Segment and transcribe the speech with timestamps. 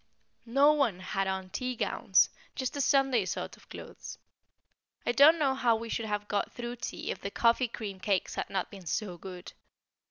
[0.47, 4.17] No one had on tea gowns just a Sunday sort of clothes.
[5.05, 8.33] I don't know how we should have got through tea if the coffee cream cakes
[8.33, 9.53] had not been so good.